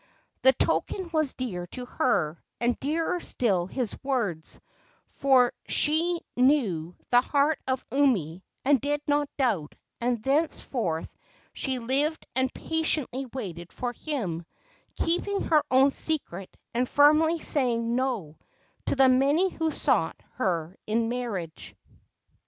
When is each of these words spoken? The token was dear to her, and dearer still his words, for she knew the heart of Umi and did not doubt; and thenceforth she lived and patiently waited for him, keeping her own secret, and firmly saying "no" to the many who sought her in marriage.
The 0.41 0.53
token 0.53 1.11
was 1.11 1.35
dear 1.35 1.67
to 1.67 1.85
her, 1.85 2.43
and 2.59 2.79
dearer 2.79 3.19
still 3.19 3.67
his 3.67 3.95
words, 4.01 4.59
for 5.05 5.53
she 5.67 6.21
knew 6.35 6.95
the 7.11 7.21
heart 7.21 7.59
of 7.67 7.85
Umi 7.91 8.43
and 8.65 8.81
did 8.81 9.01
not 9.07 9.29
doubt; 9.37 9.75
and 9.99 10.23
thenceforth 10.23 11.15
she 11.53 11.77
lived 11.77 12.25
and 12.35 12.51
patiently 12.51 13.27
waited 13.27 13.71
for 13.71 13.93
him, 13.93 14.43
keeping 14.95 15.43
her 15.43 15.63
own 15.69 15.91
secret, 15.91 16.49
and 16.73 16.89
firmly 16.89 17.37
saying 17.37 17.95
"no" 17.95 18.39
to 18.87 18.95
the 18.95 19.07
many 19.07 19.51
who 19.51 19.69
sought 19.69 20.19
her 20.31 20.75
in 20.87 21.09
marriage. 21.09 21.75